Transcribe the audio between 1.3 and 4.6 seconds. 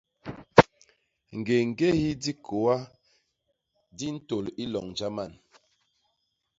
Ñgéñgéhi dikôa di ntôl